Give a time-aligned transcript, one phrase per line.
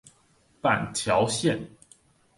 [0.63, 1.69] 板橋線